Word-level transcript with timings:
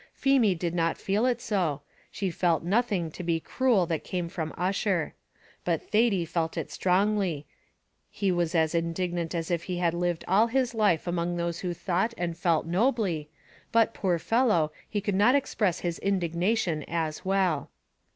Feemy 0.15 0.55
did 0.55 0.73
not 0.73 0.97
feel 0.97 1.27
it 1.27 1.39
so, 1.39 1.83
she 2.09 2.31
felt 2.31 2.63
nothing 2.63 3.11
to 3.11 3.21
be 3.21 3.39
cruel 3.39 3.85
that 3.85 4.03
came 4.03 4.29
from 4.29 4.51
Ussher; 4.57 5.13
but 5.63 5.87
Thady 5.91 6.25
felt 6.25 6.57
it 6.57 6.71
strongly, 6.71 7.45
he 8.09 8.31
was 8.31 8.55
as 8.55 8.73
indignant 8.73 9.35
as 9.35 9.51
if 9.51 9.65
he 9.65 9.77
had 9.77 9.93
lived 9.93 10.25
all 10.27 10.47
his 10.47 10.73
life 10.73 11.05
among 11.05 11.35
those 11.37 11.59
who 11.59 11.75
thought 11.75 12.15
and 12.17 12.35
felt 12.35 12.65
nobly, 12.65 13.29
but, 13.71 13.93
poor 13.93 14.17
fellow, 14.17 14.71
he 14.89 15.01
could 15.01 15.13
not 15.13 15.35
express 15.35 15.81
his 15.81 15.99
indignation 15.99 16.81
as 16.87 17.23
well. 17.23 17.69